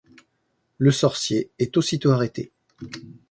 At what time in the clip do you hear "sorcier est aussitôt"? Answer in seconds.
0.89-2.09